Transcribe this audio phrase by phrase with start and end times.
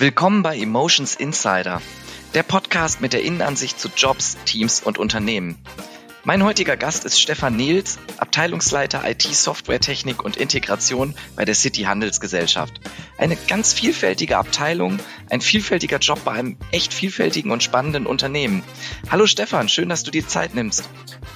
[0.00, 1.82] Willkommen bei Emotions Insider,
[2.32, 5.58] der Podcast mit der Innenansicht zu Jobs, Teams und Unternehmen.
[6.22, 12.80] Mein heutiger Gast ist Stefan Niels, Abteilungsleiter IT Softwaretechnik und Integration bei der City Handelsgesellschaft.
[13.16, 18.62] Eine ganz vielfältige Abteilung, ein vielfältiger Job bei einem echt vielfältigen und spannenden Unternehmen.
[19.10, 20.88] Hallo Stefan, schön, dass du dir Zeit nimmst.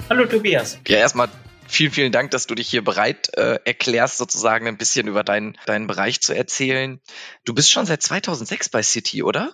[0.09, 0.79] Hallo Tobias.
[0.87, 1.27] Ja, erstmal
[1.73, 5.57] vielen, vielen Dank, dass du dich hier bereit äh, erklärst, sozusagen ein bisschen über deinen,
[5.65, 6.99] deinen Bereich zu erzählen.
[7.45, 9.53] Du bist schon seit 2006 bei City, oder?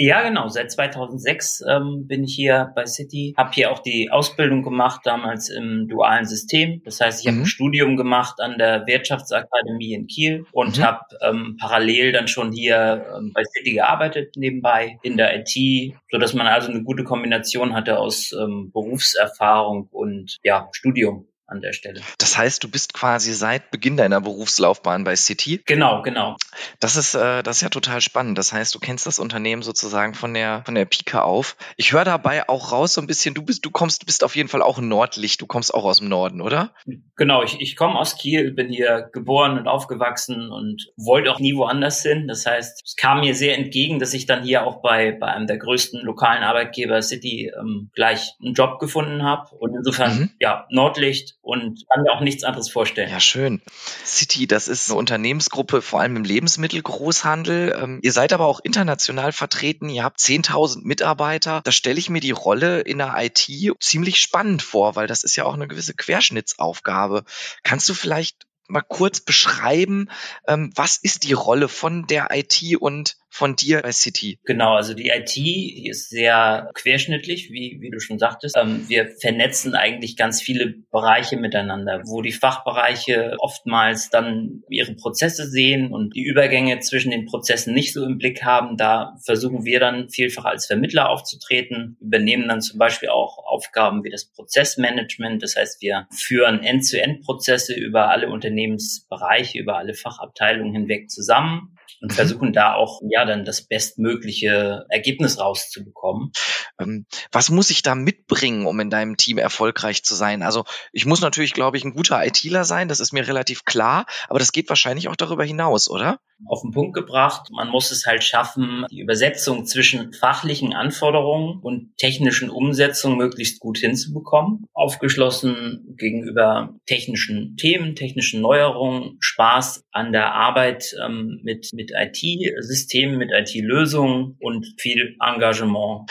[0.00, 0.46] Ja, genau.
[0.46, 5.48] Seit 2006 ähm, bin ich hier bei City, habe hier auch die Ausbildung gemacht, damals
[5.48, 6.80] im dualen System.
[6.84, 7.42] Das heißt, ich habe mhm.
[7.42, 10.82] ein Studium gemacht an der Wirtschaftsakademie in Kiel und mhm.
[10.84, 16.18] habe ähm, parallel dann schon hier ähm, bei City gearbeitet nebenbei in der IT, so
[16.18, 21.72] dass man also eine gute Kombination hatte aus ähm, Berufserfahrung und ja Studium an der
[21.72, 22.02] Stelle.
[22.18, 25.62] Das heißt, du bist quasi seit Beginn deiner Berufslaufbahn bei City.
[25.64, 26.36] Genau, genau.
[26.78, 28.36] Das ist, äh, das ist ja total spannend.
[28.36, 31.56] Das heißt, du kennst das Unternehmen sozusagen von der, von der Pike auf.
[31.76, 34.36] Ich höre dabei auch raus so ein bisschen, du bist, du kommst, du bist auf
[34.36, 35.40] jeden Fall auch ein Nordlicht.
[35.40, 36.74] Du kommst auch aus dem Norden, oder?
[37.16, 41.56] Genau, ich, ich komme aus Kiel, bin hier geboren und aufgewachsen und wollte auch nie
[41.56, 42.28] woanders hin.
[42.28, 45.46] Das heißt, es kam mir sehr entgegen, dass ich dann hier auch bei, bei einem
[45.46, 49.48] der größten lokalen Arbeitgeber City ähm, gleich einen Job gefunden habe.
[49.56, 50.30] Und insofern, mhm.
[50.40, 53.10] ja, Nordlicht und kann mir auch nichts anderes vorstellen.
[53.10, 53.62] Ja, schön.
[54.04, 57.78] City, das ist eine Unternehmensgruppe, vor allem im Lebensmittelgroßhandel.
[57.80, 59.88] Ähm, ihr seid aber auch international vertreten.
[59.88, 61.62] Ihr habt 10.000 Mitarbeiter.
[61.64, 63.48] Da stelle ich mir die Rolle in der IT
[63.80, 67.24] ziemlich spannend vor, weil das ist ja auch eine gewisse Querschnittsaufgabe.
[67.62, 70.10] Kannst du vielleicht mal kurz beschreiben,
[70.46, 74.38] ähm, was ist die Rolle von der IT und von dir bei City?
[74.44, 78.56] Genau, also die IT die ist sehr querschnittlich, wie, wie du schon sagtest.
[78.56, 85.48] Ähm, wir vernetzen eigentlich ganz viele Bereiche miteinander, wo die Fachbereiche oftmals dann ihre Prozesse
[85.48, 88.76] sehen und die Übergänge zwischen den Prozessen nicht so im Blick haben.
[88.76, 94.10] Da versuchen wir dann vielfach als Vermittler aufzutreten, übernehmen dann zum Beispiel auch Aufgaben wie
[94.10, 95.42] das Prozessmanagement.
[95.42, 102.14] Das heißt, wir führen End-zu-End-Prozesse über alle Unternehmensbereiche, über alle Fachabteilungen hinweg zusammen und mhm.
[102.14, 106.32] versuchen da auch ja dann das bestmögliche Ergebnis rauszubekommen.
[106.80, 110.42] Ähm, was muss ich da mitbringen, um in deinem Team erfolgreich zu sein?
[110.42, 114.06] Also ich muss natürlich, glaube ich, ein guter ITler sein, das ist mir relativ klar,
[114.28, 116.20] aber das geht wahrscheinlich auch darüber hinaus, oder?
[116.46, 121.96] Auf den Punkt gebracht, man muss es halt schaffen, die Übersetzung zwischen fachlichen Anforderungen und
[121.96, 124.64] technischen Umsetzungen möglichst gut hinzubekommen.
[124.72, 133.30] Aufgeschlossen gegenüber technischen Themen, technischen Neuerungen, Spaß an der Arbeit ähm, mit, mit IT-Systemen, mit
[133.32, 136.08] IT-Lösungen und viel Engagement.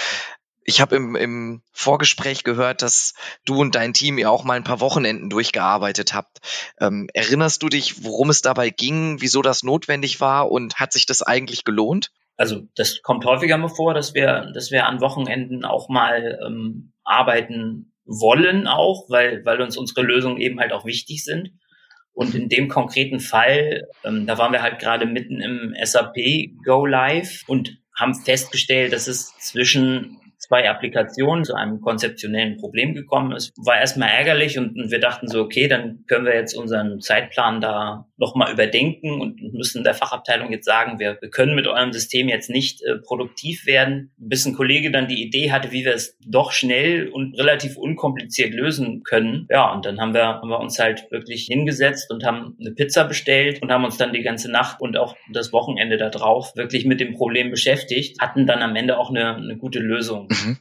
[0.70, 3.14] Ich habe im, im Vorgespräch gehört, dass
[3.46, 6.40] du und dein Team ja auch mal ein paar Wochenenden durchgearbeitet habt.
[6.82, 11.06] Ähm, erinnerst du dich, worum es dabei ging, wieso das notwendig war und hat sich
[11.06, 12.12] das eigentlich gelohnt?
[12.36, 16.92] Also das kommt häufiger mal vor, dass wir, dass wir an Wochenenden auch mal ähm,
[17.06, 21.54] arbeiten wollen, auch, weil, weil uns unsere Lösungen eben halt auch wichtig sind.
[22.12, 26.18] Und in dem konkreten Fall, ähm, da waren wir halt gerade mitten im SAP
[26.66, 33.34] Go Live und haben festgestellt, dass es zwischen zwei Applikationen zu einem konzeptionellen Problem gekommen
[33.34, 33.52] ist.
[33.58, 37.62] War erstmal ärgerlich und, und wir dachten so, okay, dann können wir jetzt unseren Zeitplan
[37.62, 42.30] da nochmal überdenken und müssen der Fachabteilung jetzt sagen, wir, wir können mit eurem System
[42.30, 44.12] jetzt nicht äh, produktiv werden.
[44.18, 48.54] Bis ein Kollege dann die Idee hatte, wie wir es doch schnell und relativ unkompliziert
[48.54, 49.48] lösen können.
[49.50, 53.04] Ja, und dann haben wir, haben wir uns halt wirklich hingesetzt und haben eine Pizza
[53.04, 56.86] bestellt und haben uns dann die ganze Nacht und auch das Wochenende da drauf wirklich
[56.86, 60.28] mit dem Problem beschäftigt, hatten dann am Ende auch eine, eine gute Lösung.
[60.46, 60.58] Mhm.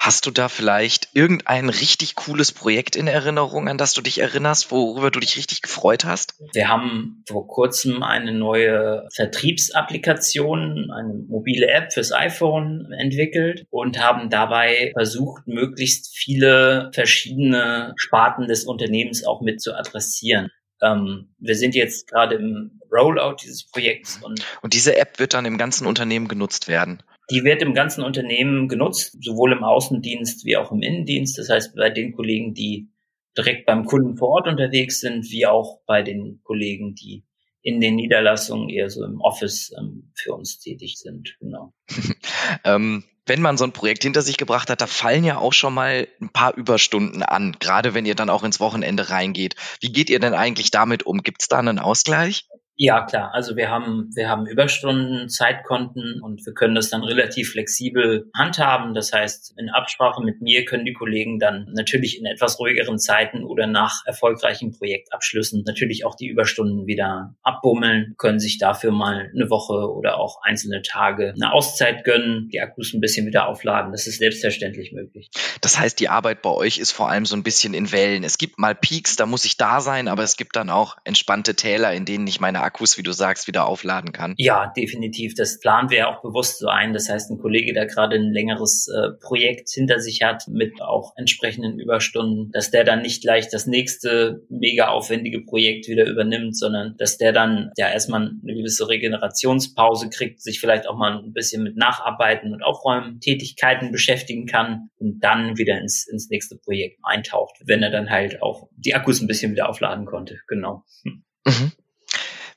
[0.00, 4.70] Hast du da vielleicht irgendein richtig cooles Projekt in Erinnerung, an das du dich erinnerst,
[4.70, 6.34] worüber du dich richtig gefreut hast?
[6.52, 14.30] Wir haben vor kurzem eine neue Vertriebsapplikation, eine mobile App fürs iPhone entwickelt und haben
[14.30, 20.50] dabei versucht, möglichst viele verschiedene Sparten des Unternehmens auch mit zu adressieren.
[20.80, 24.18] Ähm, wir sind jetzt gerade im Rollout dieses Projekts.
[24.22, 27.02] Und, und diese App wird dann im ganzen Unternehmen genutzt werden?
[27.30, 31.38] Die wird im ganzen Unternehmen genutzt, sowohl im Außendienst wie auch im Innendienst.
[31.38, 32.90] Das heißt, bei den Kollegen, die
[33.36, 37.24] direkt beim Kunden vor Ort unterwegs sind, wie auch bei den Kollegen, die
[37.62, 41.36] in den Niederlassungen eher so im Office ähm, für uns tätig sind.
[41.40, 41.74] Genau.
[42.64, 45.74] ähm, wenn man so ein Projekt hinter sich gebracht hat, da fallen ja auch schon
[45.74, 49.54] mal ein paar Überstunden an, gerade wenn ihr dann auch ins Wochenende reingeht.
[49.80, 51.22] Wie geht ihr denn eigentlich damit um?
[51.22, 52.48] Gibt es da einen Ausgleich?
[52.80, 53.34] Ja, klar.
[53.34, 58.94] Also wir haben, wir haben Überstunden, Zeitkonten und wir können das dann relativ flexibel handhaben.
[58.94, 63.42] Das heißt, in Absprache mit mir können die Kollegen dann natürlich in etwas ruhigeren Zeiten
[63.42, 69.50] oder nach erfolgreichen Projektabschlüssen natürlich auch die Überstunden wieder abbummeln, können sich dafür mal eine
[69.50, 73.90] Woche oder auch einzelne Tage eine Auszeit gönnen, die Akkus ein bisschen wieder aufladen.
[73.90, 75.30] Das ist selbstverständlich möglich.
[75.62, 78.22] Das heißt, die Arbeit bei euch ist vor allem so ein bisschen in Wellen.
[78.22, 81.56] Es gibt mal Peaks, da muss ich da sein, aber es gibt dann auch entspannte
[81.56, 84.34] Täler, in denen ich meine Akkus, wie du sagst, wieder aufladen kann.
[84.36, 85.34] Ja, definitiv.
[85.34, 86.92] Das planen wir auch bewusst so ein.
[86.92, 91.14] Das heißt, ein Kollege, der gerade ein längeres äh, Projekt hinter sich hat mit auch
[91.16, 96.94] entsprechenden Überstunden, dass der dann nicht gleich das nächste mega aufwendige Projekt wieder übernimmt, sondern
[96.98, 101.62] dass der dann ja erstmal eine gewisse Regenerationspause kriegt, sich vielleicht auch mal ein bisschen
[101.62, 107.56] mit Nacharbeiten und Aufräumen Tätigkeiten beschäftigen kann und dann wieder ins, ins nächste Projekt eintaucht,
[107.64, 110.38] wenn er dann halt auch die Akkus ein bisschen wieder aufladen konnte.
[110.48, 110.84] Genau.
[111.04, 111.24] Hm.
[111.46, 111.72] Mhm.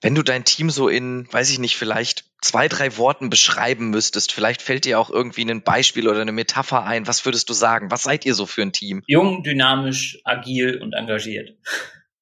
[0.01, 4.31] Wenn du dein Team so in, weiß ich nicht, vielleicht zwei, drei Worten beschreiben müsstest,
[4.31, 7.07] vielleicht fällt dir auch irgendwie ein Beispiel oder eine Metapher ein.
[7.07, 7.91] Was würdest du sagen?
[7.91, 9.03] Was seid ihr so für ein Team?
[9.05, 11.55] Jung, dynamisch, agil und engagiert.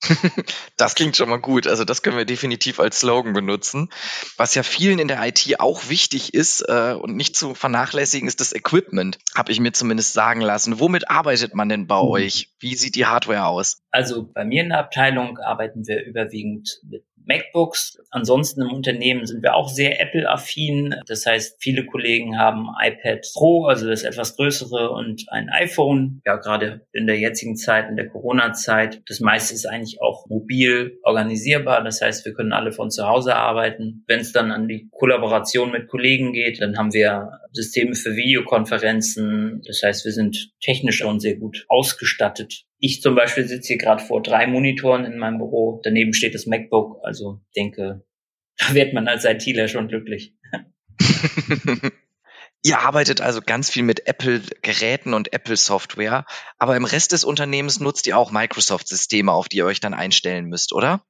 [0.78, 1.68] das klingt schon mal gut.
[1.68, 3.90] Also das können wir definitiv als Slogan benutzen.
[4.38, 8.40] Was ja vielen in der IT auch wichtig ist äh, und nicht zu vernachlässigen, ist
[8.40, 10.80] das Equipment, habe ich mir zumindest sagen lassen.
[10.80, 12.10] Womit arbeitet man denn bei mhm.
[12.10, 12.50] euch?
[12.60, 13.82] Wie sieht die Hardware aus?
[13.92, 18.00] Also bei mir in der Abteilung arbeiten wir überwiegend mit MacBooks.
[18.10, 20.96] Ansonsten im Unternehmen sind wir auch sehr Apple-affin.
[21.08, 26.22] Das heißt, viele Kollegen haben iPad Pro, also das etwas größere und ein iPhone.
[26.26, 29.02] Ja, gerade in der jetzigen Zeit, in der Corona-Zeit.
[29.08, 31.84] Das meiste ist eigentlich auch mobil organisierbar.
[31.84, 34.04] Das heißt, wir können alle von zu Hause arbeiten.
[34.08, 39.62] Wenn es dann an die Kollaboration mit Kollegen geht, dann haben wir Systeme für Videokonferenzen.
[39.66, 42.66] Das heißt, wir sind technisch schon sehr gut ausgestattet.
[42.78, 45.82] Ich zum Beispiel sitze hier gerade vor drei Monitoren in meinem Büro.
[45.84, 47.00] Daneben steht das MacBook.
[47.04, 48.06] Also denke,
[48.58, 50.36] da wird man als ITler schon glücklich.
[52.62, 56.26] Ihr arbeitet also ganz viel mit Apple-Geräten und Apple-Software,
[56.58, 60.48] aber im Rest des Unternehmens nutzt ihr auch Microsoft-Systeme, auf die ihr euch dann einstellen
[60.48, 61.02] müsst, oder?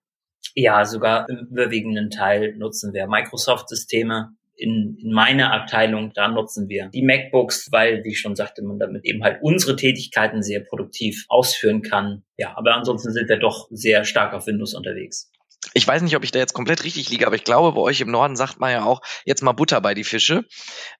[0.53, 6.89] Ja, sogar im überwiegenden Teil nutzen wir Microsoft-Systeme in, in meiner Abteilung, da nutzen wir
[6.93, 11.25] die MacBooks, weil, wie ich schon sagte, man damit eben halt unsere Tätigkeiten sehr produktiv
[11.29, 12.23] ausführen kann.
[12.37, 15.31] Ja, aber ansonsten sind wir doch sehr stark auf Windows unterwegs
[15.73, 17.99] ich weiß nicht, ob ich da jetzt komplett richtig liege, aber ich glaube, bei euch
[18.01, 20.45] im Norden sagt man ja auch, jetzt mal Butter bei die Fische.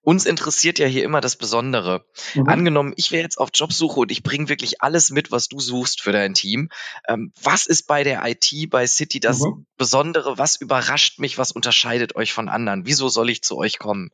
[0.01, 2.05] Uns interessiert ja hier immer das Besondere.
[2.35, 2.47] Mhm.
[2.47, 6.01] Angenommen, ich wäre jetzt auf Jobsuche und ich bringe wirklich alles mit, was du suchst
[6.01, 6.69] für dein Team.
[7.07, 9.65] Ähm, was ist bei der IT, bei City das mhm.
[9.77, 10.37] Besondere?
[10.37, 11.37] Was überrascht mich?
[11.37, 12.85] Was unterscheidet euch von anderen?
[12.85, 14.11] Wieso soll ich zu euch kommen?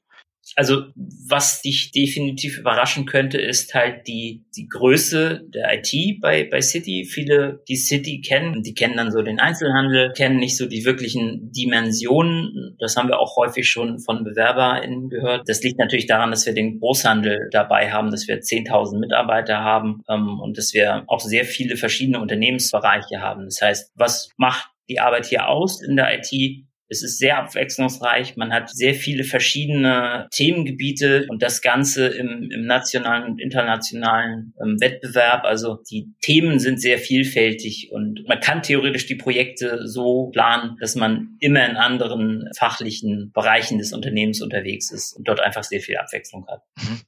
[0.56, 6.62] Also was dich definitiv überraschen könnte, ist halt die, die Größe der IT bei, bei
[6.62, 7.06] City.
[7.06, 11.52] Viele, die City kennen, die kennen dann so den Einzelhandel, kennen nicht so die wirklichen
[11.52, 12.78] Dimensionen.
[12.80, 15.44] Das haben wir auch häufig schon von BewerberInnen gehört.
[15.48, 20.04] Das liegt natürlich daran, dass wir den Großhandel dabei haben, dass wir 10.000 Mitarbeiter haben
[20.08, 23.46] ähm, und dass wir auch sehr viele verschiedene Unternehmensbereiche haben.
[23.46, 26.66] Das heißt, was macht die Arbeit hier aus in der IT?
[26.88, 28.36] Es ist sehr abwechslungsreich.
[28.38, 34.78] Man hat sehr viele verschiedene Themengebiete und das Ganze im, im nationalen und internationalen ähm,
[34.80, 35.46] Wettbewerb.
[35.46, 40.96] Also die Themen sind sehr vielfältig und man kann theoretisch die Projekte so planen, dass
[40.96, 45.98] man immer in anderen fachlichen Bereichen des Unternehmens unterwegs ist und dort einfach sehr viel
[45.98, 46.62] Abwechslung hat.
[46.78, 47.02] Mhm.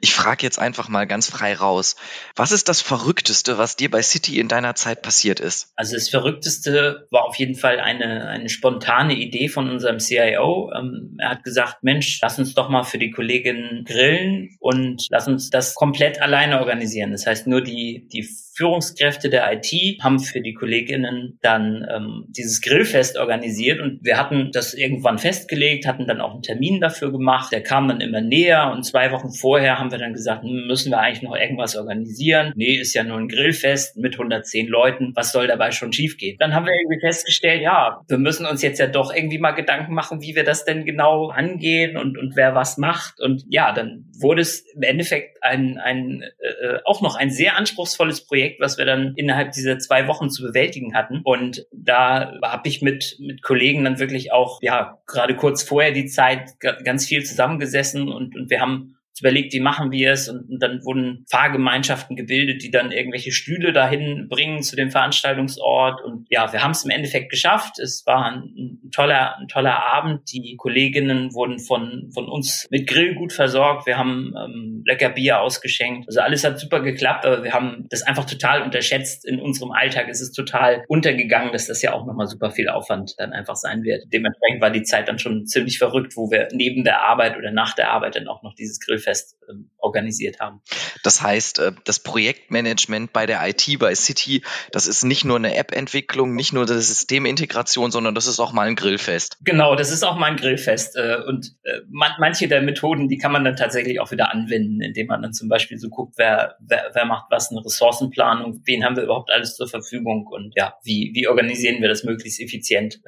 [0.00, 1.96] Ich frage jetzt einfach mal ganz frei raus.
[2.36, 5.72] Was ist das Verrückteste, was dir bei City in deiner Zeit passiert ist?
[5.74, 10.70] Also das Verrückteste war auf jeden Fall eine, eine spontane Idee von unserem CIO.
[10.72, 15.26] Ähm, er hat gesagt, Mensch, lass uns doch mal für die Kolleginnen grillen und lass
[15.26, 17.10] uns das komplett alleine organisieren.
[17.10, 18.28] Das heißt, nur die, die
[18.58, 24.50] Führungskräfte der IT haben für die Kolleginnen dann ähm, dieses Grillfest organisiert und wir hatten
[24.52, 27.52] das irgendwann festgelegt, hatten dann auch einen Termin dafür gemacht.
[27.52, 30.90] Der kam dann immer näher und zwei Wochen vorher haben wir dann gesagt, hm, müssen
[30.90, 32.52] wir eigentlich noch irgendwas organisieren?
[32.56, 35.12] Nee, ist ja nur ein Grillfest mit 110 Leuten.
[35.14, 36.36] Was soll dabei schon schiefgehen?
[36.40, 39.94] Dann haben wir irgendwie festgestellt, ja, wir müssen uns jetzt ja doch irgendwie mal Gedanken
[39.94, 43.20] machen, wie wir das denn genau angehen und, und wer was macht.
[43.20, 47.56] Und ja, dann wurde es im Endeffekt ein, ein äh, äh auch noch ein sehr
[47.56, 51.20] anspruchsvolles Projekt Projekt, was wir dann innerhalb dieser zwei Wochen zu bewältigen hatten.
[51.24, 56.06] Und da habe ich mit, mit Kollegen dann wirklich auch, ja, gerade kurz vorher die
[56.06, 60.62] Zeit ganz viel zusammengesessen und, und wir haben überlegt, wie machen wir es und, und
[60.62, 66.52] dann wurden Fahrgemeinschaften gebildet, die dann irgendwelche Stühle dahin bringen zu dem Veranstaltungsort und ja,
[66.52, 67.78] wir haben es im Endeffekt geschafft.
[67.78, 70.30] Es war ein, ein toller, ein toller Abend.
[70.32, 73.86] Die Kolleginnen wurden von, von uns mit Grill gut versorgt.
[73.86, 76.08] Wir haben ähm, lecker Bier ausgeschenkt.
[76.08, 79.26] Also alles hat super geklappt, aber wir haben das einfach total unterschätzt.
[79.26, 83.14] In unserem Alltag ist es total untergegangen, dass das ja auch nochmal super viel Aufwand
[83.18, 84.04] dann einfach sein wird.
[84.12, 87.74] Dementsprechend war die Zeit dann schon ziemlich verrückt, wo wir neben der Arbeit oder nach
[87.74, 89.07] der Arbeit dann auch noch dieses Grillfest
[89.48, 90.60] ähm, organisiert haben.
[91.02, 95.54] Das heißt, äh, das Projektmanagement bei der IT bei City, das ist nicht nur eine
[95.54, 99.38] App-Entwicklung, nicht nur eine Systemintegration, sondern das ist auch mal ein Grillfest.
[99.42, 100.96] Genau, das ist auch mal ein Grillfest.
[100.96, 105.06] Äh, und äh, manche der Methoden, die kann man dann tatsächlich auch wieder anwenden, indem
[105.06, 108.96] man dann zum Beispiel so guckt, wer, wer, wer macht was, eine Ressourcenplanung, wen haben
[108.96, 113.00] wir überhaupt alles zur Verfügung und ja, wie, wie organisieren wir das möglichst effizient.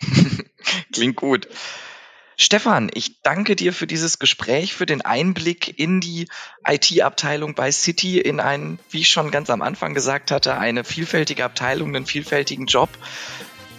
[0.92, 1.48] Klingt gut.
[2.42, 6.26] Stefan, ich danke dir für dieses Gespräch, für den Einblick in die
[6.66, 11.44] IT-Abteilung bei City, in einen, wie ich schon ganz am Anfang gesagt hatte, eine vielfältige
[11.44, 12.88] Abteilung, einen vielfältigen Job.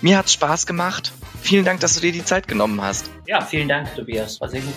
[0.02, 1.12] Mir hat's Spaß gemacht.
[1.42, 3.10] Vielen Dank, dass du dir die Zeit genommen hast.
[3.26, 4.40] Ja, vielen Dank, Tobias.
[4.40, 4.76] War sehr gut.